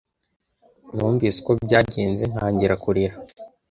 [0.95, 3.15] Numvise uko byagenze, ntangira kurira.